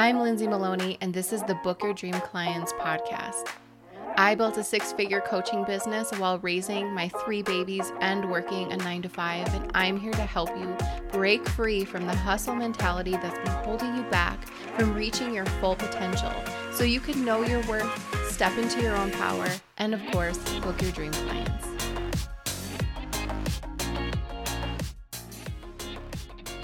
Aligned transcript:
I'm 0.00 0.20
Lindsay 0.20 0.46
Maloney, 0.46 0.96
and 1.00 1.12
this 1.12 1.32
is 1.32 1.42
the 1.42 1.56
Book 1.56 1.82
Your 1.82 1.92
Dream 1.92 2.12
Clients 2.12 2.72
podcast. 2.74 3.48
I 4.16 4.36
built 4.36 4.56
a 4.56 4.62
six 4.62 4.92
figure 4.92 5.20
coaching 5.20 5.64
business 5.64 6.12
while 6.12 6.38
raising 6.38 6.94
my 6.94 7.08
three 7.24 7.42
babies 7.42 7.92
and 8.00 8.30
working 8.30 8.72
a 8.72 8.76
nine 8.76 9.02
to 9.02 9.08
five, 9.08 9.52
and 9.52 9.68
I'm 9.74 9.98
here 9.98 10.12
to 10.12 10.22
help 10.22 10.56
you 10.56 10.72
break 11.10 11.48
free 11.48 11.84
from 11.84 12.06
the 12.06 12.14
hustle 12.14 12.54
mentality 12.54 13.10
that's 13.10 13.38
been 13.38 13.64
holding 13.64 13.96
you 13.96 14.04
back 14.04 14.46
from 14.76 14.94
reaching 14.94 15.34
your 15.34 15.46
full 15.60 15.74
potential 15.74 16.32
so 16.70 16.84
you 16.84 17.00
can 17.00 17.24
know 17.24 17.42
your 17.42 17.66
worth, 17.66 18.30
step 18.30 18.56
into 18.56 18.80
your 18.80 18.94
own 18.94 19.10
power, 19.10 19.48
and 19.78 19.94
of 19.94 20.00
course, 20.12 20.38
book 20.60 20.80
your 20.80 20.92
dream 20.92 21.10
clients. 21.10 21.67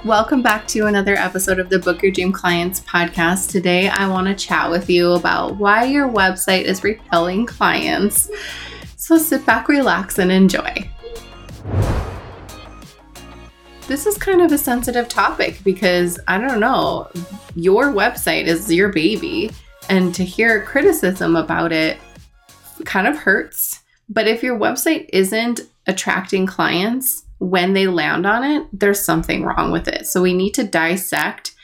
Welcome 0.05 0.43
back 0.43 0.69
to 0.69 0.85
another 0.85 1.15
episode 1.15 1.59
of 1.59 1.71
the 1.71 1.79
Book 1.79 2.03
Your 2.03 2.13
Dream 2.13 2.31
Clients 2.31 2.81
podcast. 2.81 3.51
Today, 3.51 3.89
I 3.89 4.07
want 4.07 4.27
to 4.27 4.35
chat 4.35 4.71
with 4.71 4.91
you 4.91 5.13
about 5.13 5.57
why 5.57 5.85
your 5.85 6.07
website 6.07 6.65
is 6.65 6.85
repelling 6.85 7.47
clients. 7.47 8.31
So 8.97 9.17
sit 9.17 9.47
back, 9.47 9.67
relax, 9.67 10.19
and 10.19 10.31
enjoy. 10.31 10.91
This 13.87 14.05
is 14.05 14.19
kind 14.19 14.43
of 14.43 14.53
a 14.53 14.59
sensitive 14.59 15.09
topic 15.09 15.65
because 15.65 16.21
I 16.29 16.37
don't 16.37 16.61
know, 16.61 17.11
your 17.55 17.87
website 17.87 18.45
is 18.45 18.71
your 18.71 18.91
baby, 18.91 19.53
and 19.89 20.15
to 20.17 20.23
hear 20.23 20.67
criticism 20.67 21.35
about 21.35 21.73
it 21.73 21.97
kind 22.85 23.07
of 23.07 23.17
hurts. 23.17 23.81
But 24.11 24.29
if 24.29 24.43
your 24.43 24.59
website 24.59 25.09
isn't 25.15 25.63
attracting 25.87 26.45
clients, 26.45 27.24
when 27.45 27.75
they 27.75 27.87
land 27.87 28.27
on 28.27 28.43
it, 28.43 28.67
there's 28.73 29.01
something 29.01 29.45
wrong 29.45 29.71
with 29.71 29.89
it. 29.89 30.07
So 30.07 30.23
we 30.23 30.33
need 30.33 30.55
to 30.55 30.65
dissect 30.65 31.55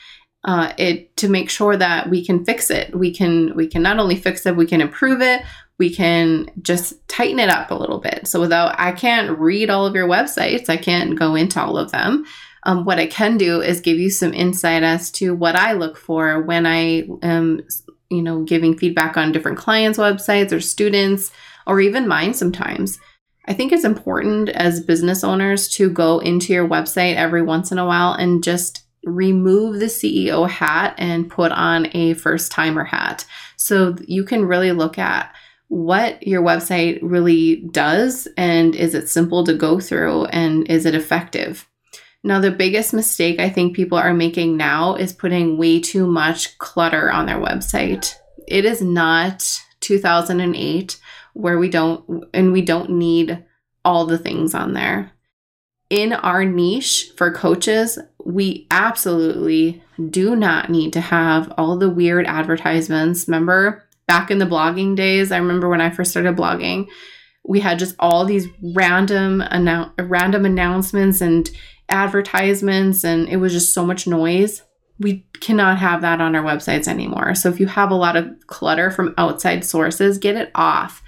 uh, 0.43 0.73
it 0.77 1.15
to 1.17 1.29
make 1.29 1.49
sure 1.49 1.77
that 1.77 2.09
we 2.09 2.25
can 2.25 2.45
fix 2.45 2.69
it. 2.69 2.95
We 2.95 3.13
can 3.13 3.55
we 3.55 3.67
can 3.67 3.81
not 3.81 3.99
only 3.99 4.15
fix 4.15 4.45
it, 4.45 4.55
we 4.55 4.65
can 4.65 4.81
improve 4.81 5.21
it. 5.21 5.43
We 5.77 5.93
can 5.93 6.49
just 6.61 7.07
tighten 7.07 7.39
it 7.39 7.49
up 7.49 7.71
a 7.71 7.75
little 7.75 7.99
bit. 7.99 8.27
So 8.27 8.39
without 8.39 8.79
I 8.79 8.91
can't 8.91 9.37
read 9.37 9.69
all 9.69 9.85
of 9.85 9.95
your 9.95 10.07
websites, 10.07 10.69
I 10.69 10.77
can't 10.77 11.17
go 11.17 11.35
into 11.35 11.61
all 11.61 11.77
of 11.77 11.91
them. 11.91 12.25
Um, 12.63 12.85
what 12.85 12.99
I 12.99 13.07
can 13.07 13.37
do 13.37 13.61
is 13.61 13.81
give 13.81 13.97
you 13.97 14.11
some 14.11 14.33
insight 14.33 14.83
as 14.83 15.09
to 15.11 15.33
what 15.33 15.55
I 15.55 15.73
look 15.73 15.97
for 15.97 16.41
when 16.41 16.67
I 16.67 17.07
am, 17.23 17.61
you 18.09 18.21
know, 18.21 18.43
giving 18.43 18.77
feedback 18.77 19.17
on 19.17 19.31
different 19.31 19.57
clients' 19.57 19.97
websites 19.97 20.51
or 20.51 20.61
students 20.61 21.31
or 21.65 21.81
even 21.81 22.07
mine 22.07 22.35
sometimes. 22.35 22.99
I 23.45 23.53
think 23.53 23.71
it's 23.71 23.83
important 23.83 24.49
as 24.49 24.83
business 24.83 25.23
owners 25.23 25.67
to 25.69 25.89
go 25.89 26.19
into 26.19 26.53
your 26.53 26.67
website 26.67 27.15
every 27.15 27.41
once 27.41 27.71
in 27.71 27.77
a 27.77 27.85
while 27.85 28.13
and 28.13 28.43
just 28.43 28.85
remove 29.03 29.79
the 29.79 29.85
CEO 29.85 30.47
hat 30.47 30.93
and 30.97 31.29
put 31.29 31.51
on 31.51 31.87
a 31.95 32.13
first 32.13 32.51
timer 32.51 32.83
hat. 32.83 33.25
So 33.57 33.95
you 34.05 34.23
can 34.23 34.45
really 34.45 34.71
look 34.71 34.99
at 34.99 35.33
what 35.69 36.25
your 36.27 36.43
website 36.43 36.99
really 37.01 37.67
does 37.71 38.27
and 38.37 38.75
is 38.75 38.93
it 38.93 39.09
simple 39.09 39.43
to 39.45 39.53
go 39.53 39.79
through 39.79 40.25
and 40.25 40.69
is 40.69 40.85
it 40.85 40.93
effective? 40.93 41.67
Now, 42.23 42.39
the 42.39 42.51
biggest 42.51 42.93
mistake 42.93 43.39
I 43.39 43.49
think 43.49 43.75
people 43.75 43.97
are 43.97 44.13
making 44.13 44.55
now 44.55 44.93
is 44.93 45.11
putting 45.11 45.57
way 45.57 45.79
too 45.79 46.05
much 46.05 46.57
clutter 46.59 47.11
on 47.11 47.25
their 47.25 47.39
website. 47.39 48.13
It 48.47 48.65
is 48.65 48.81
not 48.81 49.43
2008 49.79 50.99
where 51.33 51.57
we 51.57 51.69
don't 51.69 52.25
and 52.33 52.51
we 52.51 52.61
don't 52.61 52.89
need 52.89 53.43
all 53.83 54.05
the 54.05 54.17
things 54.17 54.53
on 54.53 54.73
there. 54.73 55.11
In 55.89 56.13
our 56.13 56.45
niche 56.45 57.11
for 57.17 57.31
coaches, 57.31 57.99
we 58.23 58.67
absolutely 58.71 59.83
do 60.09 60.35
not 60.35 60.69
need 60.69 60.93
to 60.93 61.01
have 61.01 61.53
all 61.57 61.77
the 61.77 61.89
weird 61.89 62.25
advertisements. 62.25 63.27
Remember 63.27 63.83
back 64.07 64.31
in 64.31 64.37
the 64.37 64.45
blogging 64.45 64.95
days, 64.95 65.31
I 65.31 65.37
remember 65.37 65.69
when 65.69 65.81
I 65.81 65.89
first 65.89 66.11
started 66.11 66.35
blogging, 66.35 66.87
we 67.43 67.59
had 67.59 67.79
just 67.79 67.95
all 67.99 68.23
these 68.23 68.47
random 68.61 69.41
annou- 69.41 69.91
random 69.97 70.45
announcements 70.45 71.21
and 71.21 71.49
advertisements 71.89 73.03
and 73.03 73.27
it 73.27 73.37
was 73.37 73.51
just 73.51 73.73
so 73.73 73.85
much 73.85 74.07
noise. 74.07 74.63
We 75.01 75.25
cannot 75.39 75.79
have 75.79 76.01
that 76.01 76.21
on 76.21 76.35
our 76.35 76.43
websites 76.43 76.87
anymore. 76.87 77.35
So 77.35 77.49
if 77.49 77.59
you 77.59 77.67
have 77.67 77.91
a 77.91 77.95
lot 77.95 78.15
of 78.15 78.27
clutter 78.47 78.91
from 78.91 79.13
outside 79.17 79.65
sources, 79.65 80.17
get 80.17 80.35
it 80.35 80.51
off 80.55 81.01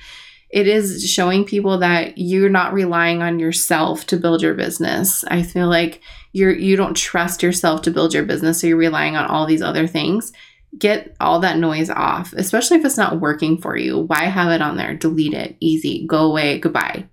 it 0.53 0.67
is 0.67 1.09
showing 1.09 1.45
people 1.45 1.79
that 1.79 2.15
you're 2.15 2.47
not 2.47 2.73
relying 2.73 3.23
on 3.23 3.39
yourself 3.39 4.05
to 4.05 4.17
build 4.17 4.43
your 4.43 4.53
business. 4.53 5.23
I 5.23 5.41
feel 5.41 5.67
like 5.67 5.99
you're 6.31 6.53
you 6.53 6.75
don't 6.75 6.93
trust 6.95 7.41
yourself 7.41 7.81
to 7.81 7.91
build 7.91 8.13
your 8.13 8.23
business, 8.23 8.61
so 8.61 8.67
you're 8.67 8.77
relying 8.77 9.15
on 9.15 9.25
all 9.25 9.47
these 9.47 9.63
other 9.63 9.87
things. 9.87 10.31
Get 10.77 11.15
all 11.19 11.39
that 11.39 11.57
noise 11.57 11.89
off, 11.89 12.33
especially 12.33 12.77
if 12.77 12.85
it's 12.85 12.97
not 12.97 13.19
working 13.19 13.59
for 13.59 13.75
you. 13.75 14.01
Why 14.01 14.25
have 14.25 14.51
it 14.51 14.61
on 14.61 14.77
there? 14.77 14.93
Delete 14.93 15.33
it. 15.33 15.57
Easy. 15.59 16.05
Go 16.05 16.29
away. 16.29 16.59
Goodbye. 16.59 17.09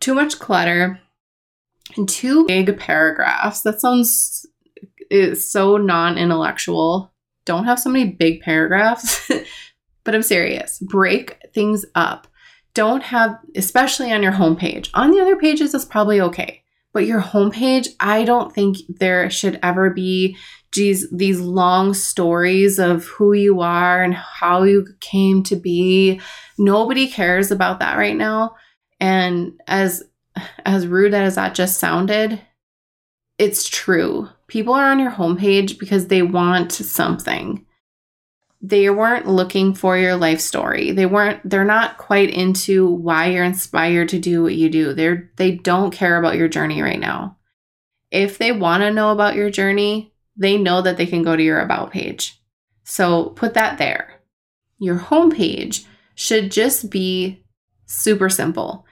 Too 0.00 0.14
much 0.14 0.38
clutter 0.38 1.00
and 1.96 2.06
too 2.06 2.46
big 2.46 2.78
paragraphs. 2.78 3.62
That 3.62 3.80
sounds 3.80 4.45
is 5.10 5.50
so 5.50 5.76
non-intellectual. 5.76 7.12
Don't 7.44 7.64
have 7.64 7.78
so 7.78 7.90
many 7.90 8.10
big 8.10 8.40
paragraphs. 8.40 9.30
but 10.04 10.14
I'm 10.14 10.22
serious. 10.22 10.78
Break 10.78 11.38
things 11.52 11.84
up. 11.94 12.26
Don't 12.74 13.02
have, 13.02 13.38
especially 13.54 14.12
on 14.12 14.22
your 14.22 14.32
homepage. 14.32 14.90
On 14.94 15.10
the 15.10 15.20
other 15.20 15.36
pages, 15.36 15.74
it's 15.74 15.84
probably 15.84 16.20
okay. 16.20 16.62
But 16.92 17.06
your 17.06 17.20
homepage, 17.20 17.88
I 18.00 18.24
don't 18.24 18.54
think 18.54 18.78
there 18.88 19.28
should 19.30 19.58
ever 19.62 19.90
be 19.90 20.36
these, 20.74 21.10
these 21.10 21.40
long 21.40 21.94
stories 21.94 22.78
of 22.78 23.04
who 23.06 23.32
you 23.32 23.60
are 23.60 24.02
and 24.02 24.14
how 24.14 24.62
you 24.62 24.86
came 25.00 25.42
to 25.44 25.56
be. 25.56 26.20
Nobody 26.58 27.08
cares 27.08 27.50
about 27.50 27.80
that 27.80 27.96
right 27.96 28.16
now. 28.16 28.56
And 29.00 29.60
as 29.66 30.02
as 30.64 30.86
rude 30.86 31.14
as 31.14 31.34
that 31.34 31.54
just 31.54 31.78
sounded, 31.78 32.40
it's 33.38 33.68
true. 33.68 34.28
People 34.46 34.74
are 34.74 34.90
on 34.90 34.98
your 34.98 35.10
homepage 35.10 35.78
because 35.78 36.08
they 36.08 36.22
want 36.22 36.72
something 36.72 37.66
they 38.62 38.88
weren't 38.90 39.28
looking 39.28 39.74
for 39.74 39.96
your 39.96 40.16
life 40.16 40.40
story. 40.40 40.90
They 40.90 41.06
weren't 41.06 41.48
they're 41.48 41.64
not 41.64 41.98
quite 41.98 42.30
into 42.30 42.90
why 42.90 43.26
you're 43.26 43.44
inspired 43.44 44.08
to 44.10 44.18
do 44.18 44.42
what 44.42 44.54
you 44.54 44.70
do. 44.70 44.94
They're 44.94 45.30
they 45.36 45.52
don't 45.52 45.92
care 45.92 46.16
about 46.18 46.36
your 46.36 46.48
journey 46.48 46.82
right 46.82 46.98
now. 46.98 47.36
If 48.10 48.38
they 48.38 48.52
want 48.52 48.82
to 48.82 48.92
know 48.92 49.10
about 49.10 49.34
your 49.34 49.50
journey, 49.50 50.12
they 50.36 50.56
know 50.56 50.80
that 50.82 50.96
they 50.96 51.06
can 51.06 51.22
go 51.22 51.36
to 51.36 51.42
your 51.42 51.60
about 51.60 51.90
page. 51.90 52.40
So 52.84 53.30
put 53.30 53.54
that 53.54 53.78
there. 53.78 54.20
Your 54.78 54.98
homepage 54.98 55.84
should 56.14 56.50
just 56.50 56.90
be 56.90 57.44
super 57.86 58.28
simple. 58.28 58.85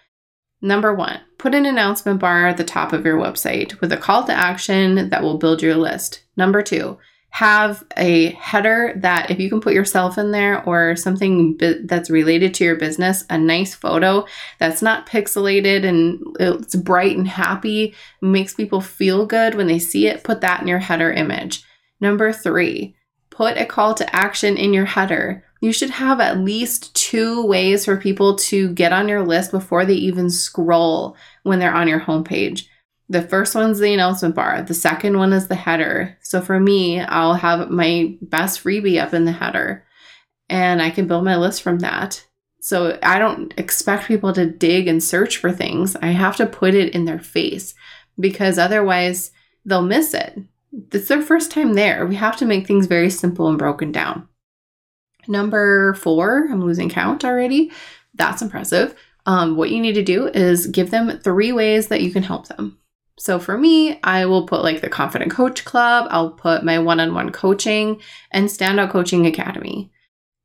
Number 0.64 0.94
one, 0.94 1.20
put 1.36 1.54
an 1.54 1.66
announcement 1.66 2.20
bar 2.20 2.46
at 2.46 2.56
the 2.56 2.64
top 2.64 2.94
of 2.94 3.04
your 3.04 3.18
website 3.18 3.78
with 3.82 3.92
a 3.92 3.98
call 3.98 4.24
to 4.24 4.32
action 4.32 5.10
that 5.10 5.22
will 5.22 5.36
build 5.36 5.60
your 5.60 5.74
list. 5.74 6.24
Number 6.38 6.62
two, 6.62 6.96
have 7.28 7.84
a 7.98 8.30
header 8.30 8.94
that 8.96 9.30
if 9.30 9.38
you 9.38 9.50
can 9.50 9.60
put 9.60 9.74
yourself 9.74 10.16
in 10.16 10.30
there 10.30 10.64
or 10.64 10.96
something 10.96 11.58
that's 11.84 12.08
related 12.08 12.54
to 12.54 12.64
your 12.64 12.76
business, 12.76 13.26
a 13.28 13.36
nice 13.36 13.74
photo 13.74 14.24
that's 14.58 14.80
not 14.80 15.06
pixelated 15.06 15.84
and 15.84 16.18
it's 16.40 16.74
bright 16.76 17.14
and 17.14 17.28
happy, 17.28 17.94
makes 18.22 18.54
people 18.54 18.80
feel 18.80 19.26
good 19.26 19.56
when 19.56 19.66
they 19.66 19.78
see 19.78 20.06
it, 20.06 20.24
put 20.24 20.40
that 20.40 20.62
in 20.62 20.66
your 20.66 20.78
header 20.78 21.12
image. 21.12 21.62
Number 22.00 22.32
three, 22.32 22.96
put 23.28 23.58
a 23.58 23.66
call 23.66 23.92
to 23.96 24.16
action 24.16 24.56
in 24.56 24.72
your 24.72 24.86
header. 24.86 25.44
You 25.64 25.72
should 25.72 25.88
have 25.88 26.20
at 26.20 26.40
least 26.40 26.94
two 26.94 27.42
ways 27.46 27.86
for 27.86 27.96
people 27.96 28.36
to 28.36 28.68
get 28.74 28.92
on 28.92 29.08
your 29.08 29.24
list 29.24 29.50
before 29.50 29.86
they 29.86 29.94
even 29.94 30.28
scroll 30.28 31.16
when 31.42 31.58
they're 31.58 31.72
on 31.72 31.88
your 31.88 32.00
homepage. 32.00 32.66
The 33.08 33.22
first 33.22 33.54
one's 33.54 33.78
the 33.78 33.94
announcement 33.94 34.34
bar. 34.34 34.60
The 34.60 34.74
second 34.74 35.16
one 35.16 35.32
is 35.32 35.48
the 35.48 35.54
header. 35.54 36.18
So 36.20 36.42
for 36.42 36.60
me, 36.60 37.00
I'll 37.00 37.32
have 37.32 37.70
my 37.70 38.14
best 38.20 38.62
freebie 38.62 39.00
up 39.00 39.14
in 39.14 39.24
the 39.24 39.32
header 39.32 39.86
and 40.50 40.82
I 40.82 40.90
can 40.90 41.06
build 41.06 41.24
my 41.24 41.36
list 41.36 41.62
from 41.62 41.78
that. 41.78 42.22
So 42.60 42.98
I 43.02 43.18
don't 43.18 43.54
expect 43.56 44.06
people 44.06 44.34
to 44.34 44.44
dig 44.44 44.86
and 44.86 45.02
search 45.02 45.38
for 45.38 45.50
things. 45.50 45.96
I 45.96 46.08
have 46.08 46.36
to 46.36 46.46
put 46.46 46.74
it 46.74 46.94
in 46.94 47.06
their 47.06 47.20
face 47.20 47.74
because 48.20 48.58
otherwise 48.58 49.30
they'll 49.64 49.80
miss 49.80 50.12
it. 50.12 50.38
It's 50.92 51.08
their 51.08 51.22
first 51.22 51.50
time 51.50 51.72
there. 51.72 52.04
We 52.04 52.16
have 52.16 52.36
to 52.36 52.44
make 52.44 52.66
things 52.66 52.84
very 52.84 53.08
simple 53.08 53.48
and 53.48 53.56
broken 53.56 53.92
down. 53.92 54.28
Number 55.28 55.94
four, 55.94 56.48
I'm 56.50 56.64
losing 56.64 56.88
count 56.88 57.24
already. 57.24 57.72
That's 58.14 58.42
impressive. 58.42 58.94
Um, 59.26 59.56
what 59.56 59.70
you 59.70 59.80
need 59.80 59.94
to 59.94 60.02
do 60.02 60.28
is 60.28 60.66
give 60.66 60.90
them 60.90 61.18
three 61.18 61.52
ways 61.52 61.88
that 61.88 62.02
you 62.02 62.12
can 62.12 62.22
help 62.22 62.48
them. 62.48 62.78
So 63.18 63.38
for 63.38 63.56
me, 63.56 64.00
I 64.02 64.26
will 64.26 64.46
put 64.46 64.62
like 64.62 64.80
the 64.80 64.88
Confident 64.88 65.30
Coach 65.30 65.64
Club, 65.64 66.08
I'll 66.10 66.30
put 66.30 66.64
my 66.64 66.78
one 66.78 67.00
on 67.00 67.14
one 67.14 67.30
coaching 67.30 68.00
and 68.32 68.48
Standout 68.48 68.90
Coaching 68.90 69.26
Academy. 69.26 69.90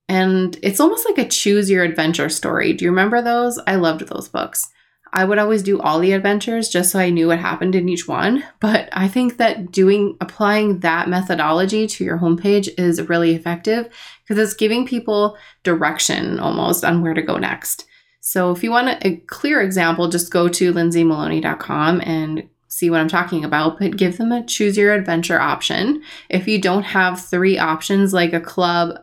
And 0.07 0.57
it's 0.63 0.79
almost 0.79 1.05
like 1.05 1.17
a 1.17 1.27
choose 1.27 1.69
your 1.69 1.83
adventure 1.83 2.29
story. 2.29 2.73
Do 2.73 2.85
you 2.85 2.91
remember 2.91 3.21
those? 3.21 3.59
I 3.67 3.75
loved 3.75 4.01
those 4.01 4.27
books. 4.27 4.67
I 5.11 5.25
would 5.25 5.39
always 5.39 5.63
do 5.63 5.81
all 5.81 5.99
the 5.99 6.13
adventures 6.13 6.69
just 6.69 6.91
so 6.91 6.99
I 6.99 7.09
knew 7.09 7.27
what 7.27 7.39
happened 7.39 7.75
in 7.75 7.89
each 7.89 8.07
one. 8.07 8.43
But 8.59 8.89
I 8.91 9.07
think 9.07 9.37
that 9.37 9.71
doing 9.71 10.15
applying 10.21 10.79
that 10.79 11.09
methodology 11.09 11.87
to 11.87 12.03
your 12.03 12.19
homepage 12.19 12.69
is 12.77 13.09
really 13.09 13.33
effective 13.33 13.89
because 14.23 14.37
it's 14.37 14.53
giving 14.53 14.85
people 14.85 15.37
direction 15.63 16.39
almost 16.39 16.85
on 16.85 17.01
where 17.01 17.13
to 17.13 17.21
go 17.21 17.37
next. 17.37 17.85
So 18.21 18.51
if 18.51 18.63
you 18.63 18.71
want 18.71 19.03
a 19.03 19.17
clear 19.27 19.61
example, 19.61 20.07
just 20.07 20.31
go 20.31 20.47
to 20.49 20.73
lindsaymaloney.com 20.73 22.01
and 22.01 22.47
see 22.67 22.89
what 22.89 23.01
I'm 23.01 23.07
talking 23.07 23.43
about, 23.43 23.79
but 23.79 23.97
give 23.97 24.17
them 24.17 24.31
a 24.31 24.45
choose 24.45 24.77
your 24.77 24.93
adventure 24.93 25.39
option. 25.39 26.03
If 26.29 26.47
you 26.47 26.61
don't 26.61 26.83
have 26.83 27.19
three 27.19 27.57
options 27.57 28.13
like 28.13 28.33
a 28.33 28.39
club, 28.39 28.99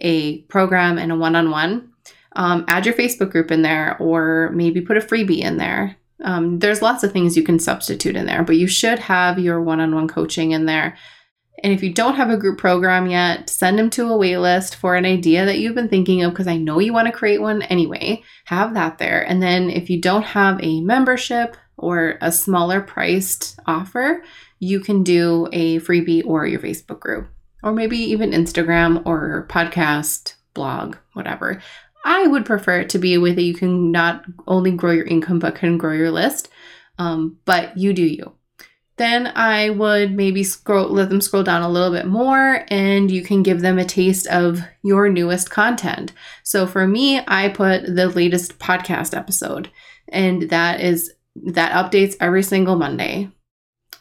a 0.00 0.42
program, 0.42 0.98
and 0.98 1.12
a 1.12 1.16
one 1.16 1.36
on 1.36 1.50
one, 1.50 1.93
um, 2.34 2.64
add 2.68 2.86
your 2.86 2.94
Facebook 2.94 3.30
group 3.30 3.50
in 3.50 3.62
there 3.62 3.96
or 3.98 4.50
maybe 4.52 4.80
put 4.80 4.96
a 4.96 5.00
freebie 5.00 5.40
in 5.40 5.56
there. 5.56 5.96
Um, 6.22 6.58
there's 6.58 6.82
lots 6.82 7.04
of 7.04 7.12
things 7.12 7.36
you 7.36 7.42
can 7.42 7.58
substitute 7.58 8.16
in 8.16 8.26
there, 8.26 8.42
but 8.42 8.56
you 8.56 8.66
should 8.66 8.98
have 8.98 9.38
your 9.38 9.60
one 9.60 9.80
on 9.80 9.94
one 9.94 10.08
coaching 10.08 10.52
in 10.52 10.66
there. 10.66 10.96
And 11.62 11.72
if 11.72 11.82
you 11.82 11.92
don't 11.92 12.16
have 12.16 12.30
a 12.30 12.36
group 12.36 12.58
program 12.58 13.06
yet, 13.06 13.48
send 13.48 13.78
them 13.78 13.88
to 13.90 14.08
a 14.08 14.18
waitlist 14.18 14.74
for 14.74 14.96
an 14.96 15.06
idea 15.06 15.46
that 15.46 15.58
you've 15.58 15.74
been 15.74 15.88
thinking 15.88 16.22
of 16.22 16.32
because 16.32 16.46
I 16.46 16.56
know 16.56 16.78
you 16.78 16.92
want 16.92 17.06
to 17.06 17.12
create 17.12 17.40
one 17.40 17.62
anyway. 17.62 18.22
Have 18.46 18.74
that 18.74 18.98
there. 18.98 19.22
And 19.26 19.42
then 19.42 19.70
if 19.70 19.88
you 19.88 20.00
don't 20.00 20.24
have 20.24 20.62
a 20.62 20.80
membership 20.82 21.56
or 21.76 22.18
a 22.20 22.30
smaller 22.30 22.80
priced 22.80 23.58
offer, 23.66 24.22
you 24.58 24.80
can 24.80 25.02
do 25.02 25.48
a 25.52 25.78
freebie 25.80 26.24
or 26.24 26.46
your 26.46 26.60
Facebook 26.60 27.00
group, 27.00 27.28
or 27.62 27.72
maybe 27.72 27.96
even 27.96 28.30
Instagram 28.30 29.04
or 29.06 29.46
podcast, 29.48 30.34
blog, 30.54 30.96
whatever. 31.14 31.62
I 32.04 32.26
would 32.26 32.44
prefer 32.44 32.80
it 32.80 32.90
to 32.90 32.98
be 32.98 33.14
a 33.14 33.20
way 33.20 33.32
that 33.32 33.42
you 33.42 33.54
can 33.54 33.90
not 33.90 34.24
only 34.46 34.70
grow 34.70 34.92
your 34.92 35.06
income 35.06 35.38
but 35.38 35.56
can 35.56 35.78
grow 35.78 35.92
your 35.92 36.10
list. 36.10 36.48
Um, 36.98 37.38
but 37.44 37.76
you 37.76 37.92
do 37.92 38.04
you. 38.04 38.34
Then 38.96 39.32
I 39.34 39.70
would 39.70 40.12
maybe 40.12 40.44
scroll, 40.44 40.88
let 40.88 41.08
them 41.08 41.20
scroll 41.20 41.42
down 41.42 41.62
a 41.62 41.68
little 41.68 41.90
bit 41.90 42.06
more, 42.06 42.64
and 42.68 43.10
you 43.10 43.22
can 43.22 43.42
give 43.42 43.60
them 43.60 43.78
a 43.78 43.84
taste 43.84 44.28
of 44.28 44.60
your 44.84 45.08
newest 45.08 45.50
content. 45.50 46.12
So 46.44 46.64
for 46.66 46.86
me, 46.86 47.20
I 47.26 47.48
put 47.48 47.86
the 47.86 48.08
latest 48.08 48.60
podcast 48.60 49.16
episode, 49.16 49.68
and 50.08 50.48
that 50.50 50.80
is 50.80 51.12
that 51.34 51.72
updates 51.72 52.14
every 52.20 52.44
single 52.44 52.76
Monday 52.76 53.32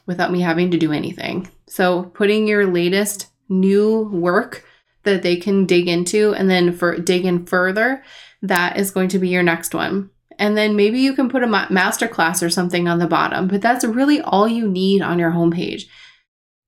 without 0.05 0.31
me 0.31 0.41
having 0.41 0.69
to 0.69 0.77
do 0.77 0.91
anything. 0.91 1.49
So 1.65 2.03
putting 2.03 2.45
your 2.47 2.67
latest 2.67 3.31
new 3.49 4.09
work 4.09 4.63
that 5.03 5.23
they 5.23 5.35
can 5.35 5.65
dig 5.65 5.87
into 5.87 6.33
and 6.33 6.49
then 6.49 6.73
for 6.73 6.97
dig 6.97 7.25
in 7.25 7.45
further, 7.45 8.03
that 8.41 8.77
is 8.77 8.91
going 8.91 9.09
to 9.09 9.19
be 9.19 9.29
your 9.29 9.43
next 9.43 9.73
one. 9.73 10.09
And 10.39 10.57
then 10.57 10.75
maybe 10.75 10.99
you 10.99 11.13
can 11.13 11.29
put 11.29 11.43
a 11.43 11.47
master 11.47 12.07
class 12.07 12.41
or 12.41 12.49
something 12.49 12.87
on 12.87 12.99
the 12.99 13.07
bottom, 13.07 13.47
but 13.47 13.61
that's 13.61 13.85
really 13.85 14.21
all 14.21 14.47
you 14.47 14.67
need 14.67 15.01
on 15.01 15.19
your 15.19 15.31
homepage. 15.31 15.83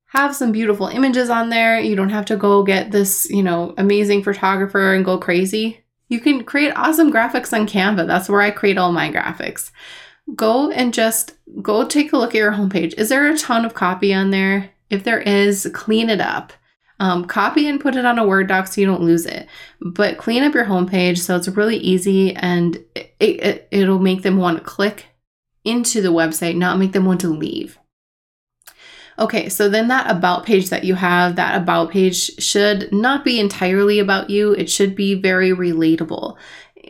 Have 0.08 0.36
some 0.36 0.52
beautiful 0.52 0.88
images 0.88 1.30
on 1.30 1.50
there. 1.50 1.80
You 1.80 1.96
don't 1.96 2.10
have 2.10 2.26
to 2.26 2.38
go 2.38 2.64
get 2.64 2.92
this, 2.92 3.28
you 3.30 3.44
know, 3.44 3.74
amazing 3.78 4.24
photographer 4.24 4.94
and 4.94 5.04
go 5.04 5.18
crazy. 5.18 5.84
You 6.08 6.20
can 6.20 6.44
create 6.44 6.74
awesome 6.76 7.12
graphics 7.12 7.52
on 7.52 7.68
Canva. 7.68 8.06
That's 8.08 8.30
where 8.30 8.42
I 8.42 8.52
create 8.52 8.78
all 8.78 8.92
my 8.92 9.12
graphics. 9.12 9.72
Go 10.36 10.72
and 10.72 10.94
just 10.94 11.34
go 11.62 11.86
take 11.86 12.14
a 12.14 12.18
look 12.18 12.30
at 12.30 12.38
your 12.38 12.54
homepage. 12.54 12.94
Is 12.98 13.10
there 13.10 13.28
a 13.28 13.38
ton 13.38 13.66
of 13.66 13.74
copy 13.74 14.14
on 14.14 14.30
there? 14.30 14.72
If 14.90 15.04
there 15.04 15.20
is, 15.20 15.70
clean 15.74 16.10
it 16.10 16.22
up. 16.22 16.54
Um, 17.00 17.26
copy 17.26 17.68
and 17.68 17.80
put 17.80 17.96
it 17.96 18.06
on 18.06 18.18
a 18.18 18.26
Word 18.26 18.48
doc 18.48 18.68
so 18.68 18.80
you 18.80 18.88
don't 18.88 19.02
lose 19.02 19.26
it. 19.26 19.48
But 19.82 20.18
clean 20.18 20.44
up 20.44 20.54
your 20.54 20.66
homepage 20.66 21.18
so 21.18 21.36
it's 21.36 21.48
really 21.50 21.78
easy 21.78 22.34
and 22.36 22.78
it, 22.96 23.14
it, 23.20 23.68
it'll 23.72 24.00
make 24.00 24.22
them 24.22 24.38
want 24.38 24.58
to 24.58 24.64
click 24.64 25.08
into 25.66 26.02
the 26.02 26.14
website, 26.14 26.56
not 26.56 26.80
make 26.80 26.94
them 26.94 27.06
want 27.06 27.22
to 27.22 27.28
leave. 27.28 27.78
Okay, 29.18 29.48
so 29.48 29.70
then 29.70 29.88
that 29.88 30.12
about 30.12 30.46
page 30.46 30.70
that 30.70 30.84
you 30.84 30.96
have, 30.96 31.38
that 31.38 31.62
about 31.62 31.92
page 31.92 32.42
should 32.42 32.92
not 32.92 33.24
be 33.24 33.40
entirely 33.40 34.00
about 34.00 34.30
you. 34.30 34.52
It 34.54 34.70
should 34.70 34.94
be 34.94 35.14
very 35.14 35.52
relatable, 35.52 36.36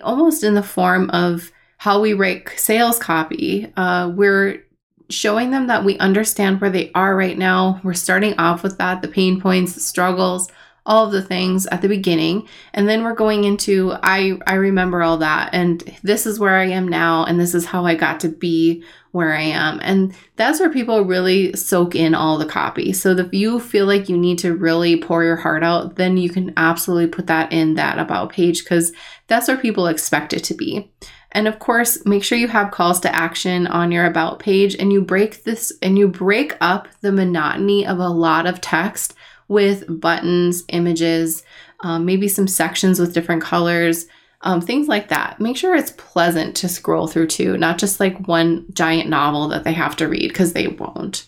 almost 0.02 0.44
in 0.44 0.56
the 0.56 0.64
form 0.64 1.10
of 1.12 1.52
how 1.78 2.02
we 2.02 2.14
write 2.14 2.50
sales 2.58 2.98
copy. 2.98 3.72
Uh, 3.78 4.12
we're 4.16 4.65
showing 5.10 5.52
them 5.52 5.68
that 5.68 5.84
we 5.84 5.98
understand 6.00 6.62
where 6.62 6.70
they 6.70 6.92
are 6.94 7.16
right 7.16 7.38
now. 7.38 7.80
We're 7.84 7.94
starting 7.94 8.38
off 8.38 8.64
with 8.64 8.78
that, 8.78 9.02
the 9.02 9.08
pain 9.08 9.40
points, 9.40 9.74
the 9.74 9.80
struggles, 9.80 10.50
all 10.86 11.06
of 11.06 11.12
the 11.12 11.22
things 11.22 11.66
at 11.68 11.82
the 11.82 11.88
beginning. 11.88 12.48
And 12.74 12.88
then 12.88 13.04
we're 13.04 13.16
going 13.16 13.44
into 13.44 13.94
I 14.04 14.38
I 14.46 14.56
remember 14.56 15.02
all 15.02 15.18
that 15.18 15.50
and 15.54 15.82
this 16.04 16.26
is 16.26 16.40
where 16.40 16.56
I 16.56 16.66
am 16.66 16.88
now 16.88 17.26
and 17.26 17.40
this 17.40 17.56
is 17.56 17.66
how 17.66 17.86
I 17.86 17.96
got 17.96 18.20
to 18.22 18.30
be 18.30 18.84
where 19.12 19.34
I 19.34 19.42
am. 19.44 19.80
And 19.82 20.14
that's 20.36 20.60
where 20.60 20.70
people 20.70 21.06
really 21.06 21.54
soak 21.54 21.96
in 21.96 22.14
all 22.14 22.38
the 22.38 22.46
copy. 22.46 22.92
So 22.92 23.12
if 23.12 23.34
you 23.34 23.62
feel 23.62 23.86
like 23.86 24.10
you 24.10 24.18
need 24.18 24.40
to 24.40 24.54
really 24.54 25.00
pour 25.00 25.24
your 25.24 25.38
heart 25.38 25.64
out, 25.64 25.96
then 25.96 26.18
you 26.18 26.30
can 26.30 26.54
absolutely 26.58 27.08
put 27.08 27.28
that 27.28 27.52
in 27.54 27.76
that 27.76 27.98
about 27.98 28.32
page 28.32 28.64
because 28.64 28.92
that's 29.28 29.48
where 29.48 29.58
people 29.58 29.88
expect 29.88 30.34
it 30.34 30.44
to 30.44 30.54
be. 30.54 30.92
And 31.36 31.50
of 31.50 31.60
course, 31.60 32.06
make 32.06 32.24
sure 32.24 32.38
you 32.38 32.48
have 32.48 32.72
calls 32.72 33.02
to 33.02 33.14
action 33.14 33.68
on 33.68 33.92
your 33.92 34.06
about 34.06 34.40
page 34.40 34.74
and 34.74 34.94
you 34.94 35.02
break 35.02 35.44
this 35.44 35.74
and 35.82 36.00
you 36.00 36.08
break 36.08 36.56
up 36.62 36.88
the 37.02 37.12
monotony 37.12 37.86
of 37.86 38.00
a 38.00 38.08
lot 38.08 38.48
of 38.48 38.62
text 38.62 39.14
with 39.50 39.84
buttons, 40.00 40.64
images, 40.70 41.44
um, 41.82 42.06
maybe 42.06 42.30
some 42.30 42.48
sections 42.48 43.02
with 43.02 43.14
different 43.14 43.44
colors, 43.44 44.08
um, 44.42 44.62
things 44.62 44.88
like 44.88 45.10
that. 45.10 45.42
Make 45.42 45.58
sure 45.58 45.76
it's 45.76 45.92
pleasant 45.98 46.56
to 46.56 46.70
scroll 46.70 47.06
through 47.06 47.28
too, 47.28 47.58
not 47.58 47.80
just 47.80 48.00
like 48.00 48.30
one 48.30 48.66
giant 48.72 49.10
novel 49.10 49.50
that 49.50 49.66
they 49.66 49.74
have 49.74 49.98
to 49.98 50.08
read 50.08 50.30
because 50.30 50.54
they 50.54 50.68
won't. 50.68 51.28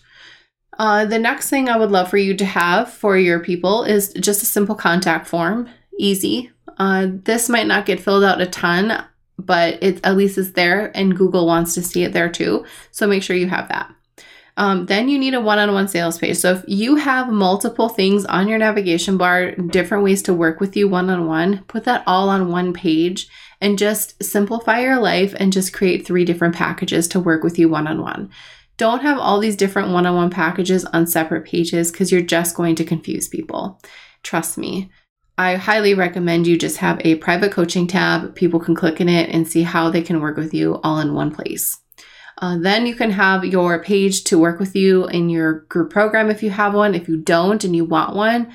Uh, 0.78 1.04
the 1.04 1.18
next 1.18 1.50
thing 1.50 1.68
I 1.68 1.76
would 1.76 1.90
love 1.90 2.08
for 2.08 2.16
you 2.16 2.34
to 2.34 2.46
have 2.46 2.90
for 2.90 3.18
your 3.18 3.40
people 3.40 3.84
is 3.84 4.14
just 4.14 4.42
a 4.42 4.46
simple 4.46 4.74
contact 4.74 5.26
form, 5.26 5.68
easy. 5.98 6.50
Uh, 6.78 7.08
this 7.10 7.50
might 7.50 7.66
not 7.66 7.84
get 7.84 8.00
filled 8.00 8.24
out 8.24 8.40
a 8.40 8.46
ton 8.46 9.04
but 9.38 9.82
it 9.82 10.00
at 10.04 10.16
least 10.16 10.38
is 10.38 10.52
there 10.52 10.90
and 10.96 11.16
Google 11.16 11.46
wants 11.46 11.74
to 11.74 11.82
see 11.82 12.04
it 12.04 12.12
there 12.12 12.28
too. 12.28 12.64
So 12.90 13.06
make 13.06 13.22
sure 13.22 13.36
you 13.36 13.48
have 13.48 13.68
that. 13.68 13.94
Um, 14.58 14.86
then 14.86 15.08
you 15.08 15.20
need 15.20 15.34
a 15.34 15.40
one 15.40 15.60
on 15.60 15.72
one 15.72 15.86
sales 15.86 16.18
page. 16.18 16.36
So 16.36 16.54
if 16.54 16.64
you 16.66 16.96
have 16.96 17.28
multiple 17.28 17.88
things 17.88 18.24
on 18.24 18.48
your 18.48 18.58
navigation 18.58 19.16
bar, 19.16 19.52
different 19.52 20.02
ways 20.02 20.20
to 20.22 20.34
work 20.34 20.58
with 20.58 20.76
you 20.76 20.88
one 20.88 21.08
on 21.10 21.28
one, 21.28 21.64
put 21.68 21.84
that 21.84 22.02
all 22.08 22.28
on 22.28 22.50
one 22.50 22.72
page 22.72 23.28
and 23.60 23.78
just 23.78 24.20
simplify 24.22 24.80
your 24.80 24.98
life 24.98 25.32
and 25.38 25.52
just 25.52 25.72
create 25.72 26.04
three 26.04 26.24
different 26.24 26.56
packages 26.56 27.06
to 27.08 27.20
work 27.20 27.44
with 27.44 27.56
you 27.56 27.68
one 27.68 27.86
on 27.86 28.02
one. 28.02 28.30
Don't 28.78 29.02
have 29.02 29.18
all 29.18 29.38
these 29.38 29.56
different 29.56 29.90
one 29.90 30.06
on 30.06 30.16
one 30.16 30.30
packages 30.30 30.84
on 30.86 31.06
separate 31.06 31.44
pages 31.44 31.92
because 31.92 32.10
you're 32.10 32.20
just 32.20 32.56
going 32.56 32.74
to 32.76 32.84
confuse 32.84 33.28
people. 33.28 33.80
Trust 34.24 34.58
me. 34.58 34.90
I 35.38 35.54
highly 35.54 35.94
recommend 35.94 36.48
you 36.48 36.58
just 36.58 36.78
have 36.78 37.00
a 37.04 37.14
private 37.14 37.52
coaching 37.52 37.86
tab. 37.86 38.34
People 38.34 38.58
can 38.58 38.74
click 38.74 39.00
in 39.00 39.08
it 39.08 39.30
and 39.30 39.46
see 39.46 39.62
how 39.62 39.88
they 39.88 40.02
can 40.02 40.20
work 40.20 40.36
with 40.36 40.52
you 40.52 40.80
all 40.82 40.98
in 40.98 41.14
one 41.14 41.32
place. 41.32 41.78
Uh, 42.38 42.58
then 42.58 42.86
you 42.86 42.96
can 42.96 43.12
have 43.12 43.44
your 43.44 43.80
page 43.82 44.24
to 44.24 44.38
work 44.38 44.58
with 44.58 44.74
you 44.74 45.06
in 45.06 45.28
your 45.28 45.60
group 45.68 45.90
program 45.90 46.28
if 46.28 46.42
you 46.42 46.50
have 46.50 46.74
one. 46.74 46.92
If 46.92 47.08
you 47.08 47.18
don't 47.18 47.62
and 47.62 47.74
you 47.74 47.84
want 47.84 48.16
one, 48.16 48.52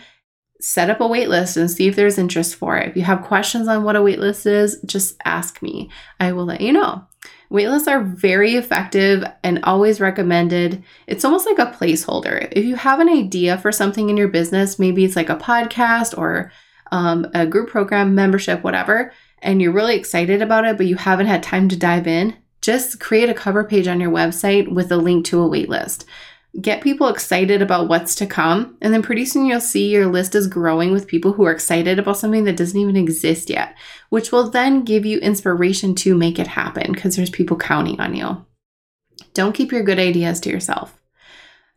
set 0.60 0.90
up 0.90 1.00
a 1.00 1.06
waitlist 1.06 1.56
and 1.56 1.72
see 1.72 1.88
if 1.88 1.96
there's 1.96 2.18
interest 2.18 2.56
for 2.56 2.78
it. 2.78 2.90
If 2.90 2.98
you 2.98 3.04
have 3.04 3.24
questions 3.24 3.70
on 3.70 3.84
what 3.84 3.96
a 3.96 4.00
waitlist 4.00 4.46
is, 4.46 4.78
just 4.86 5.16
ask 5.24 5.62
me. 5.62 5.90
I 6.20 6.34
will 6.34 6.46
let 6.46 6.62
you 6.62 6.74
know. 6.74 7.06
Waitlists 7.50 7.88
are 7.88 8.04
very 8.04 8.56
effective 8.56 9.24
and 9.42 9.64
always 9.64 10.02
recommended. 10.02 10.84
It's 11.08 11.24
almost 11.24 11.46
like 11.46 11.60
a 11.60 11.72
placeholder. 11.72 12.50
If 12.52 12.66
you 12.66 12.76
have 12.76 13.00
an 13.00 13.10
idea 13.10 13.58
for 13.58 13.72
something 13.72 14.10
in 14.10 14.18
your 14.18 14.28
business, 14.28 14.80
maybe 14.80 15.06
it's 15.06 15.16
like 15.16 15.30
a 15.30 15.38
podcast 15.38 16.18
or 16.18 16.52
um, 16.94 17.28
a 17.34 17.48
group 17.48 17.70
program, 17.70 18.14
membership, 18.14 18.64
whatever, 18.64 19.12
and 19.42 19.62
you're 19.62 19.74
really 19.74 19.96
excited 19.96 20.44
about 20.44 20.64
it, 20.64 20.78
but 20.78 20.86
you 20.86 20.96
haven't 20.96 21.26
had 21.26 21.42
time 21.42 21.68
to 21.70 21.76
dive 21.76 22.06
in, 22.06 22.38
just 22.62 23.00
create 23.00 23.30
a 23.30 23.34
cover 23.34 23.64
page 23.64 23.88
on 23.88 24.00
your 24.00 24.12
website 24.12 24.72
with 24.72 24.92
a 24.92 24.98
link 24.98 25.26
to 25.26 25.42
a 25.42 25.50
waitlist. 25.50 26.06
Get 26.62 26.84
people 26.84 27.08
excited 27.08 27.64
about 27.64 27.90
what's 27.90 28.14
to 28.16 28.28
come, 28.28 28.78
and 28.80 28.94
then 28.94 29.02
pretty 29.02 29.26
soon 29.26 29.48
you'll 29.48 29.60
see 29.60 29.90
your 29.90 30.06
list 30.06 30.36
is 30.36 30.46
growing 30.46 30.92
with 30.92 31.08
people 31.08 31.34
who 31.34 31.44
are 31.46 31.52
excited 31.52 31.98
about 31.98 32.18
something 32.18 32.44
that 32.44 32.58
doesn't 32.58 32.80
even 32.80 32.96
exist 32.96 33.50
yet, 33.50 33.76
which 34.10 34.32
will 34.32 34.52
then 34.52 34.84
give 34.84 35.04
you 35.04 35.18
inspiration 35.18 35.96
to 35.96 36.16
make 36.16 36.38
it 36.38 36.46
happen 36.46 36.92
because 36.92 37.16
there's 37.16 37.32
people 37.32 37.58
counting 37.58 38.00
on 38.00 38.14
you. 38.14 38.46
Don't 39.34 39.56
keep 39.56 39.72
your 39.72 39.82
good 39.82 39.98
ideas 39.98 40.40
to 40.42 40.52
yourself. 40.52 41.03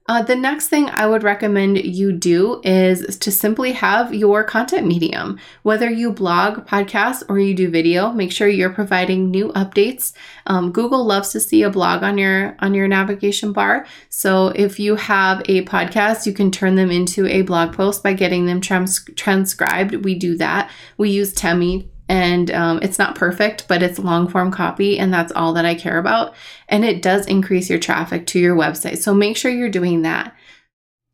Uh, 0.09 0.23
the 0.23 0.37
next 0.37 0.69
thing 0.69 0.89
I 0.91 1.07
would 1.07 1.25
recommend 1.25 1.79
you 1.79 2.13
do 2.13 2.61
is 2.63 3.19
to 3.19 3.33
simply 3.33 3.73
have 3.73 4.15
your 4.15 4.45
content 4.45 4.87
medium. 4.87 5.39
Whether 5.63 5.91
you 5.91 6.13
blog, 6.13 6.65
podcast, 6.67 7.25
or 7.29 7.41
you 7.41 7.55
do 7.55 7.69
video, 7.69 8.13
make 8.13 8.31
sure 8.31 8.47
you're 8.47 8.71
providing 8.71 9.31
new 9.31 9.49
updates. 9.55 10.13
Um, 10.47 10.71
Google 10.71 11.05
loves 11.05 11.31
to 11.31 11.41
see 11.41 11.63
a 11.63 11.71
blog 11.71 12.05
on 12.05 12.19
your 12.19 12.57
on 12.61 12.73
your 12.73 12.87
navigation 12.87 13.53
bar. 13.53 13.87
So 14.09 14.49
if 14.49 14.79
you 14.79 14.95
have 14.95 15.43
a 15.47 15.65
podcast, 15.65 16.25
you 16.25 16.33
can 16.33 16.53
turn 16.53 16.77
them 16.77 16.93
into 16.93 17.27
a 17.27 17.43
blog 17.43 17.73
post 17.73 18.05
by 18.05 18.13
getting 18.13 18.47
them 18.47 18.61
trans- 18.61 19.05
transcribed. 19.17 20.05
We 20.05 20.15
do 20.15 20.37
that. 20.37 20.71
We 20.99 21.11
use 21.11 21.33
Temi 21.33 21.91
and 22.09 22.51
um, 22.51 22.79
it's 22.83 22.99
not 22.99 23.17
perfect, 23.17 23.67
but 23.69 23.83
it's 23.83 23.99
long 23.99 24.29
form 24.29 24.51
copy, 24.51 24.99
and 24.99 25.13
that's 25.13 25.33
all 25.33 25.53
that 25.55 25.65
I 25.65 25.75
care 25.75 25.99
about. 25.99 26.35
And 26.69 26.85
it 26.85 27.03
does 27.03 27.27
increase 27.27 27.69
your 27.69 27.79
traffic 27.79 28.27
to 28.29 28.39
your 28.39 28.57
website. 28.57 28.99
So 28.99 29.15
make 29.15 29.37
sure 29.37 29.51
you're 29.51 29.69
doing 29.69 30.03
that. 30.03 30.35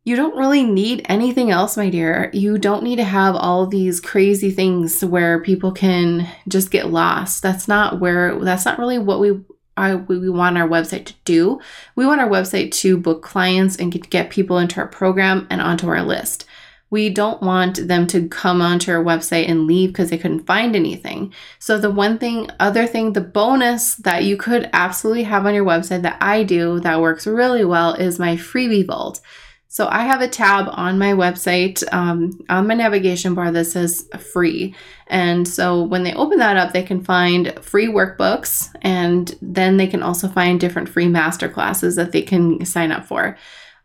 You 0.05 0.17
don't 0.17 0.35
really 0.35 0.63
need 0.63 1.05
anything 1.07 1.49
else, 1.49 1.77
my 1.77 1.89
dear. 1.89 2.29
You 2.33 2.57
don't 2.57 2.83
need 2.83 2.97
to 2.97 3.05
have 3.05 3.35
all 3.35 3.65
these 3.65 4.01
crazy 4.01 4.51
things 4.51 5.03
where 5.03 5.41
people 5.41 5.71
can 5.71 6.27
just 6.49 6.71
get 6.71 6.91
lost. 6.91 7.41
That's 7.41 7.69
not 7.69 8.01
where, 8.01 8.37
that's 8.39 8.65
not 8.65 8.79
really 8.79 8.99
what 8.99 9.21
we 9.21 9.39
I, 9.75 9.95
we 9.95 10.29
want 10.29 10.57
our 10.57 10.67
website 10.67 11.05
to 11.05 11.13
do. 11.25 11.59
We 11.95 12.05
want 12.05 12.21
our 12.21 12.29
website 12.29 12.71
to 12.73 12.97
book 12.97 13.23
clients 13.23 13.75
and 13.77 13.91
get 14.09 14.29
people 14.29 14.59
into 14.59 14.79
our 14.79 14.87
program 14.87 15.47
and 15.49 15.61
onto 15.61 15.87
our 15.87 16.03
list. 16.03 16.45
We 16.93 17.09
don't 17.09 17.41
want 17.41 17.87
them 17.87 18.05
to 18.05 18.27
come 18.27 18.61
onto 18.61 18.91
our 18.91 19.03
website 19.03 19.49
and 19.49 19.65
leave 19.65 19.89
because 19.89 20.11
they 20.11 20.17
couldn't 20.19 20.45
find 20.45 20.75
anything. 20.75 21.33
So, 21.57 21.79
the 21.79 21.89
one 21.89 22.19
thing, 22.19 22.51
other 22.59 22.85
thing, 22.85 23.13
the 23.13 23.21
bonus 23.21 23.95
that 23.95 24.25
you 24.25 24.37
could 24.37 24.69
absolutely 24.73 25.23
have 25.23 25.47
on 25.47 25.55
your 25.55 25.65
website 25.65 26.03
that 26.03 26.17
I 26.21 26.43
do 26.43 26.79
that 26.81 27.01
works 27.01 27.25
really 27.25 27.65
well 27.65 27.95
is 27.95 28.19
my 28.19 28.35
freebie 28.35 28.85
vault. 28.85 29.21
So 29.69 29.87
I 29.89 30.03
have 30.03 30.21
a 30.21 30.27
tab 30.27 30.67
on 30.71 30.99
my 30.99 31.13
website, 31.13 31.83
um, 31.91 32.39
on 32.47 32.67
my 32.67 32.75
navigation 32.75 33.33
bar 33.33 33.51
that 33.51 33.65
says 33.65 34.07
free. 34.31 34.75
And 35.07 35.47
so 35.47 35.81
when 35.81 36.03
they 36.03 36.13
open 36.13 36.37
that 36.37 36.57
up, 36.57 36.73
they 36.73 36.83
can 36.83 37.03
find 37.03 37.57
free 37.59 37.87
workbooks 37.87 38.69
and 38.83 39.35
then 39.41 39.77
they 39.77 39.87
can 39.87 40.03
also 40.03 40.27
find 40.27 40.59
different 40.59 40.89
free 40.89 41.07
master 41.07 41.49
classes 41.49 41.95
that 41.95 42.11
they 42.11 42.21
can 42.21 42.63
sign 42.65 42.91
up 42.91 43.07
for. 43.07 43.35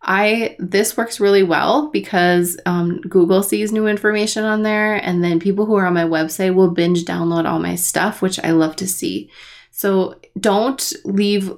I 0.09 0.57
this 0.59 0.97
works 0.97 1.21
really 1.21 1.43
well 1.43 1.91
because 1.91 2.59
um, 2.65 3.03
Google 3.03 3.43
sees 3.43 3.71
new 3.71 3.87
information 3.87 4.43
on 4.43 4.63
there, 4.63 4.95
and 4.95 5.23
then 5.23 5.39
people 5.39 5.67
who 5.67 5.77
are 5.77 5.87
on 5.87 5.93
my 5.93 6.05
website 6.05 6.55
will 6.55 6.71
binge 6.71 7.05
download 7.05 7.45
all 7.47 7.59
my 7.59 7.75
stuff, 7.75 8.23
which 8.23 8.41
I 8.43 8.53
love 8.53 8.75
to 8.77 8.89
see. 8.89 9.31
So 9.71 10.19
don't 10.41 10.93
leave 11.05 11.53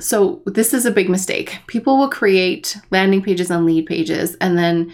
so 0.00 0.42
this 0.46 0.72
is 0.72 0.86
a 0.86 0.90
big 0.90 1.10
mistake. 1.10 1.58
People 1.66 1.98
will 1.98 2.08
create 2.08 2.78
landing 2.90 3.22
pages 3.22 3.50
and 3.50 3.66
lead 3.66 3.84
pages 3.84 4.36
and 4.40 4.56
then 4.56 4.92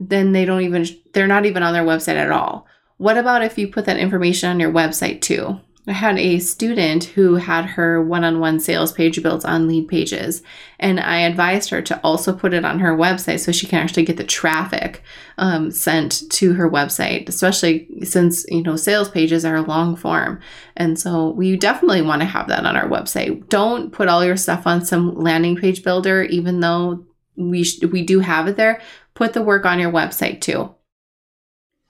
then 0.00 0.32
they 0.32 0.44
don't 0.44 0.62
even 0.62 0.86
they're 1.14 1.28
not 1.28 1.46
even 1.46 1.62
on 1.62 1.72
their 1.72 1.84
website 1.84 2.16
at 2.16 2.32
all. 2.32 2.66
What 2.96 3.16
about 3.16 3.44
if 3.44 3.56
you 3.58 3.68
put 3.68 3.84
that 3.84 3.96
information 3.96 4.50
on 4.50 4.58
your 4.58 4.72
website 4.72 5.20
too? 5.20 5.60
I 5.88 5.92
had 5.92 6.18
a 6.18 6.38
student 6.38 7.04
who 7.04 7.36
had 7.36 7.64
her 7.64 8.02
one 8.02 8.22
on 8.22 8.40
one 8.40 8.60
sales 8.60 8.92
page 8.92 9.22
built 9.22 9.46
on 9.46 9.66
Leadpages, 9.66 10.42
and 10.78 11.00
I 11.00 11.20
advised 11.20 11.70
her 11.70 11.80
to 11.80 11.98
also 12.04 12.34
put 12.34 12.52
it 12.52 12.64
on 12.64 12.78
her 12.80 12.94
website 12.94 13.40
so 13.40 13.52
she 13.52 13.66
can 13.66 13.78
actually 13.82 14.04
get 14.04 14.18
the 14.18 14.24
traffic 14.24 15.02
um, 15.38 15.70
sent 15.70 16.30
to 16.32 16.52
her 16.52 16.70
website, 16.70 17.26
especially 17.28 17.88
since, 18.04 18.44
you 18.48 18.62
know, 18.62 18.76
sales 18.76 19.08
pages 19.08 19.46
are 19.46 19.62
long 19.62 19.96
form. 19.96 20.40
And 20.76 21.00
so 21.00 21.30
we 21.30 21.56
definitely 21.56 22.02
want 22.02 22.20
to 22.20 22.26
have 22.26 22.48
that 22.48 22.66
on 22.66 22.76
our 22.76 22.88
website. 22.88 23.48
Don't 23.48 23.90
put 23.90 24.08
all 24.08 24.24
your 24.24 24.36
stuff 24.36 24.66
on 24.66 24.84
some 24.84 25.14
landing 25.14 25.56
page 25.56 25.82
builder, 25.82 26.22
even 26.24 26.60
though 26.60 27.06
we, 27.36 27.64
sh- 27.64 27.82
we 27.82 28.02
do 28.02 28.20
have 28.20 28.46
it 28.46 28.56
there. 28.56 28.82
Put 29.14 29.32
the 29.32 29.42
work 29.42 29.64
on 29.64 29.78
your 29.78 29.90
website 29.90 30.42
too. 30.42 30.74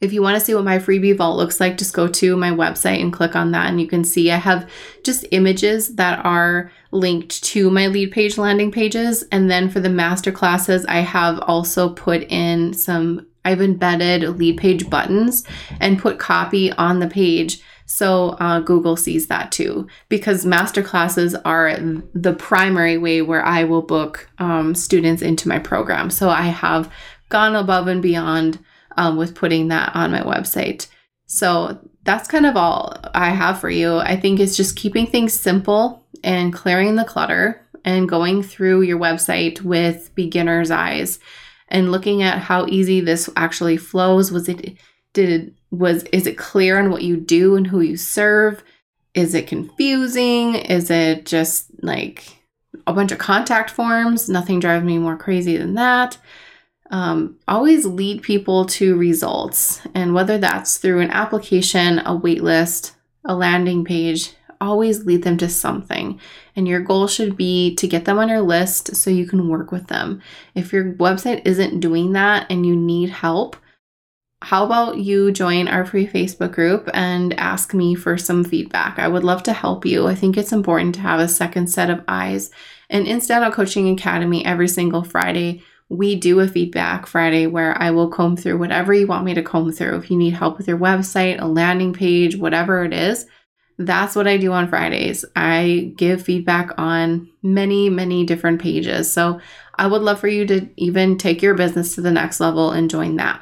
If 0.01 0.13
you 0.13 0.23
want 0.23 0.39
to 0.39 0.45
see 0.45 0.55
what 0.55 0.65
my 0.65 0.79
freebie 0.79 1.17
vault 1.17 1.37
looks 1.37 1.59
like, 1.59 1.77
just 1.77 1.93
go 1.93 2.07
to 2.07 2.37
my 2.37 2.51
website 2.51 3.01
and 3.01 3.13
click 3.13 3.35
on 3.35 3.51
that, 3.51 3.69
and 3.69 3.81
you 3.81 3.89
can 3.89 4.05
see 4.05 4.31
I 4.31 4.37
have 4.37 4.71
just 5.03 5.27
images 5.33 5.97
that 5.97 6.25
are 6.25 6.71
linked 6.93 7.43
to 7.45 7.69
my 7.69 7.89
lead 7.89 8.13
page 8.13 8.39
landing 8.39 8.71
pages. 8.71 9.25
And 9.33 9.51
then 9.51 9.69
for 9.69 9.81
the 9.81 9.89
master 9.89 10.31
classes, 10.31 10.87
I 10.87 11.01
have 11.01 11.41
also 11.41 11.89
put 11.89 12.23
in 12.31 12.75
some, 12.75 13.27
I've 13.45 13.61
embedded 13.61 14.39
lead 14.39 14.59
page 14.59 14.89
buttons 14.89 15.43
and 15.81 15.99
put 15.99 16.21
copy 16.21 16.71
on 16.73 17.01
the 17.01 17.09
page. 17.09 17.61
So 17.87 18.37
uh, 18.39 18.61
Google 18.61 18.97
sees 18.97 19.27
that 19.27 19.51
too, 19.51 19.89
because 20.09 20.47
master 20.47 20.83
classes 20.83 21.35
are 21.35 21.77
the 22.15 22.35
primary 22.35 22.99
way 22.99 23.23
where 23.23 23.45
I 23.45 23.65
will 23.65 23.83
book 23.83 24.31
um, 24.39 24.77
students 24.77 25.23
into 25.23 25.49
my 25.49 25.59
program. 25.59 26.11
So 26.11 26.29
I 26.29 26.43
have 26.43 26.93
gone 27.31 27.57
above 27.57 27.89
and 27.89 28.01
beyond 28.01 28.61
um, 28.99 29.17
with 29.17 29.37
putting 29.37 29.69
that 29.69 29.95
on 29.95 30.11
my 30.11 30.21
website. 30.23 30.89
So 31.27 31.79
that's 32.03 32.29
kind 32.29 32.45
of 32.45 32.57
all 32.57 32.97
I 33.15 33.31
have 33.31 33.61
for 33.61 33.71
you. 33.71 33.99
I 33.99 34.17
think 34.17 34.41
it's 34.41 34.57
just 34.57 34.77
keeping 34.77 35.07
things 35.07 35.33
simple 35.33 36.05
and 36.25 36.53
clearing 36.53 36.97
the 36.97 37.05
clutter 37.05 37.65
and 37.85 38.09
going 38.09 38.43
through 38.43 38.83
your 38.83 38.99
website 38.99 39.63
with 39.63 40.13
beginner's 40.17 40.73
eyes 40.73 41.21
and 41.69 41.93
looking 41.93 42.23
at 42.23 42.39
how 42.41 42.67
easy 42.67 43.01
this 43.01 43.31
actually 43.37 43.77
flows. 43.77 44.33
Was 44.33 44.49
it 44.49 44.77
did 45.13 45.55
was 45.71 46.03
is 46.05 46.27
it 46.27 46.37
clear 46.37 46.79
on 46.79 46.91
what 46.91 47.03
you 47.03 47.17
do 47.17 47.55
and 47.55 47.69
who 47.69 47.81
you 47.81 47.97
serve? 47.97 48.65
Is 49.15 49.35
it 49.35 49.47
confusing? 49.47 50.57
Is 50.57 50.91
it 50.91 51.25
just 51.25 51.71
like 51.85 52.25
a 52.87 52.93
bunch 52.93 53.13
of 53.13 53.19
contact 53.19 53.71
forms? 53.71 54.29
Nothing 54.29 54.59
drives 54.59 54.85
me 54.85 54.99
more 54.99 55.17
crazy 55.17 55.57
than 55.57 55.75
that 55.75 56.19
um, 56.91 57.37
always 57.47 57.85
lead 57.85 58.23
people 58.23 58.65
to 58.67 58.97
results. 58.97 59.81
And 59.95 60.15
whether 60.15 60.39
that's 60.39 60.79
through 60.79 61.01
an 61.01 61.11
application, 61.11 61.99
a 62.01 62.17
waitlist, 62.19 62.93
a 63.25 63.35
landing 63.35 63.85
page, 63.85 64.33
always 64.61 65.05
lead 65.05 65.23
them 65.23 65.37
to 65.39 65.49
something. 65.49 66.21
And 66.57 66.67
your 66.67 66.81
goal 66.81 67.07
should 67.07 67.37
be 67.37 67.75
to 67.77 67.87
get 67.87 68.05
them 68.05 68.19
on 68.19 68.29
your 68.29 68.41
list 68.41 68.97
so 68.97 69.11
you 69.11 69.27
can 69.27 69.49
work 69.49 69.71
with 69.71 69.87
them. 69.87 70.23
If 70.55 70.73
your 70.73 70.93
website 70.95 71.43
isn't 71.45 71.81
doing 71.81 72.13
that 72.13 72.47
and 72.51 72.67
you 72.67 72.75
need 72.75 73.11
help, 73.11 73.57
how 74.43 74.65
about 74.65 74.99
you 74.99 75.33
join 75.33 75.67
our 75.67 75.85
free 75.85 76.07
Facebook 76.07 76.53
group 76.53 76.89
and 76.95 77.35
ask 77.35 77.75
me 77.75 77.95
for 77.97 78.17
some 78.17 78.45
feedback? 78.45 78.99
I 78.99 79.09
would 79.09 79.25
love 79.25 79.43
to 79.45 79.53
help 79.53 79.85
you. 79.85 80.07
I 80.07 80.15
think 80.15 80.37
it's 80.37 80.53
important 80.53 80.95
to 80.95 81.01
have 81.01 81.19
a 81.19 81.29
second 81.29 81.67
set 81.69 81.91
of 81.91 82.05
eyes. 82.07 82.51
And 82.89 83.07
in 83.07 83.19
Standout 83.19 83.53
Coaching 83.53 83.89
Academy, 83.91 84.45
every 84.47 84.69
single 84.69 85.03
Friday, 85.03 85.63
we 85.89 86.17
do 86.17 86.41
a 86.41 86.49
feedback 86.49 87.07
Friday 87.07 87.47
where 87.47 87.81
I 87.81 87.91
will 87.91 88.09
comb 88.09 88.37
through 88.37 88.59
whatever 88.59 88.93
you 88.93 89.07
want 89.07 89.25
me 89.25 89.35
to 89.35 89.43
comb 89.43 89.73
through. 89.73 89.97
If 89.97 90.11
you 90.11 90.17
need 90.17 90.35
help 90.35 90.59
with 90.59 90.69
your 90.69 90.79
website, 90.79 91.41
a 91.41 91.47
landing 91.47 91.93
page, 91.93 92.37
whatever 92.37 92.85
it 92.85 92.93
is, 92.93 93.27
that's 93.79 94.17
what 94.17 94.27
I 94.27 94.37
do 94.37 94.53
on 94.53 94.69
Fridays. 94.69 95.25
I 95.37 95.93
give 95.97 96.23
feedback 96.23 96.73
on 96.79 97.29
many, 97.43 97.89
many 97.89 98.25
different 98.25 98.61
pages. 98.61 99.11
So 99.13 99.41
I 99.77 99.87
would 99.87 100.03
love 100.03 100.19
for 100.19 100.29
you 100.29 100.47
to 100.47 100.69
even 100.77 101.17
take 101.17 101.41
your 101.41 101.55
business 101.55 101.95
to 101.95 102.01
the 102.01 102.11
next 102.11 102.41
level 102.41 102.73
and 102.73 102.91
join 102.91 103.17
that. 103.17 103.41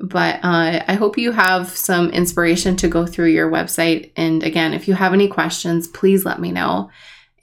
But 0.00 0.36
uh, 0.36 0.82
I 0.88 0.94
hope 0.94 1.18
you 1.18 1.32
have 1.32 1.68
some 1.68 2.10
inspiration 2.10 2.76
to 2.76 2.88
go 2.88 3.06
through 3.06 3.28
your 3.28 3.50
website. 3.50 4.10
And 4.16 4.42
again, 4.42 4.72
if 4.72 4.88
you 4.88 4.94
have 4.94 5.12
any 5.12 5.28
questions, 5.28 5.86
please 5.86 6.24
let 6.24 6.40
me 6.40 6.50
know. 6.50 6.90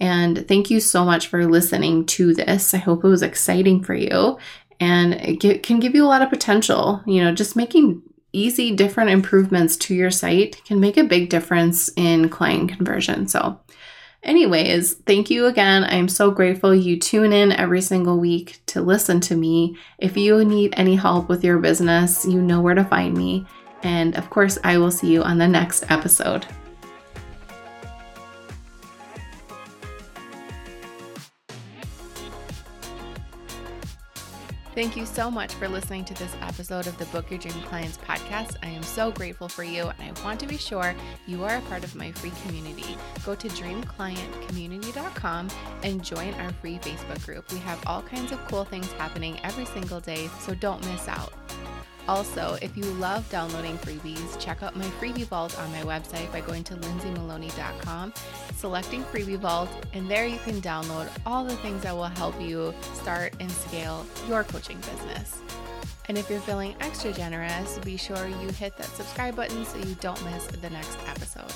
And 0.01 0.47
thank 0.47 0.71
you 0.71 0.79
so 0.79 1.05
much 1.05 1.27
for 1.27 1.45
listening 1.45 2.07
to 2.07 2.33
this. 2.33 2.73
I 2.73 2.77
hope 2.77 3.05
it 3.05 3.07
was 3.07 3.21
exciting 3.21 3.83
for 3.83 3.93
you 3.93 4.39
and 4.81 5.13
it 5.13 5.61
can 5.61 5.79
give 5.79 5.93
you 5.93 6.03
a 6.03 6.09
lot 6.09 6.23
of 6.23 6.29
potential. 6.29 7.01
You 7.05 7.23
know, 7.23 7.33
just 7.33 7.55
making 7.55 8.01
easy, 8.33 8.75
different 8.75 9.11
improvements 9.11 9.77
to 9.77 9.93
your 9.93 10.09
site 10.09 10.61
can 10.65 10.79
make 10.79 10.97
a 10.97 11.03
big 11.03 11.29
difference 11.29 11.91
in 11.95 12.29
client 12.29 12.71
conversion. 12.71 13.27
So, 13.27 13.59
anyways, 14.23 14.95
thank 15.05 15.29
you 15.29 15.45
again. 15.45 15.83
I'm 15.83 16.09
so 16.09 16.31
grateful 16.31 16.73
you 16.73 16.99
tune 16.99 17.31
in 17.31 17.51
every 17.51 17.81
single 17.81 18.19
week 18.19 18.61
to 18.67 18.81
listen 18.81 19.19
to 19.21 19.35
me. 19.35 19.77
If 19.99 20.17
you 20.17 20.43
need 20.43 20.73
any 20.77 20.95
help 20.95 21.29
with 21.29 21.43
your 21.43 21.59
business, 21.59 22.25
you 22.25 22.41
know 22.41 22.59
where 22.59 22.75
to 22.75 22.83
find 22.83 23.15
me. 23.15 23.45
And 23.83 24.15
of 24.15 24.31
course, 24.31 24.57
I 24.63 24.79
will 24.79 24.91
see 24.91 25.13
you 25.13 25.21
on 25.21 25.37
the 25.37 25.47
next 25.47 25.91
episode. 25.91 26.47
Thank 34.73 34.95
you 34.95 35.05
so 35.05 35.29
much 35.29 35.53
for 35.55 35.67
listening 35.67 36.05
to 36.05 36.13
this 36.13 36.33
episode 36.41 36.87
of 36.87 36.97
the 36.97 37.03
Book 37.07 37.29
Your 37.29 37.39
Dream 37.39 37.61
Clients 37.63 37.97
podcast. 37.97 38.55
I 38.63 38.67
am 38.67 38.83
so 38.83 39.11
grateful 39.11 39.49
for 39.49 39.65
you, 39.65 39.91
and 39.99 40.17
I 40.17 40.23
want 40.23 40.39
to 40.39 40.47
be 40.47 40.55
sure 40.55 40.95
you 41.27 41.43
are 41.43 41.57
a 41.57 41.61
part 41.63 41.83
of 41.83 41.93
my 41.93 42.13
free 42.13 42.31
community. 42.45 42.95
Go 43.25 43.35
to 43.35 43.49
dreamclientcommunity.com 43.49 45.49
and 45.83 46.01
join 46.01 46.33
our 46.35 46.53
free 46.53 46.77
Facebook 46.77 47.25
group. 47.25 47.51
We 47.51 47.57
have 47.59 47.83
all 47.85 48.01
kinds 48.01 48.31
of 48.31 48.39
cool 48.47 48.63
things 48.63 48.89
happening 48.93 49.41
every 49.43 49.65
single 49.65 49.99
day, 49.99 50.29
so 50.39 50.55
don't 50.55 50.79
miss 50.85 51.09
out. 51.09 51.33
Also, 52.07 52.57
if 52.61 52.75
you 52.75 52.83
love 52.83 53.29
downloading 53.29 53.77
freebies, 53.79 54.39
check 54.39 54.63
out 54.63 54.75
my 54.75 54.85
freebie 54.99 55.25
vault 55.25 55.57
on 55.59 55.71
my 55.71 55.81
website 55.83 56.31
by 56.31 56.41
going 56.41 56.63
to 56.65 56.75
lindsaymaloney.com, 56.75 58.13
selecting 58.55 59.03
freebie 59.05 59.37
vault, 59.37 59.69
and 59.93 60.09
there 60.09 60.25
you 60.25 60.39
can 60.39 60.61
download 60.61 61.09
all 61.25 61.43
the 61.43 61.55
things 61.57 61.83
that 61.83 61.95
will 61.95 62.05
help 62.05 62.39
you 62.41 62.73
start 62.93 63.33
and 63.39 63.51
scale 63.51 64.05
your 64.27 64.43
coaching 64.43 64.77
business. 64.77 65.39
And 66.09 66.17
if 66.17 66.29
you're 66.29 66.41
feeling 66.41 66.75
extra 66.81 67.13
generous, 67.13 67.79
be 67.79 67.95
sure 67.95 68.27
you 68.27 68.49
hit 68.49 68.75
that 68.77 68.87
subscribe 68.87 69.35
button 69.35 69.63
so 69.65 69.77
you 69.77 69.95
don't 70.01 70.21
miss 70.25 70.47
the 70.47 70.69
next 70.69 70.97
episode. 71.07 71.51